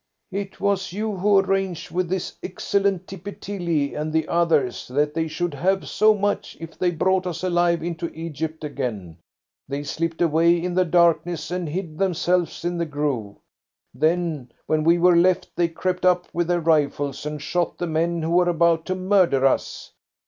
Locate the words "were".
14.97-15.15, 18.31-18.49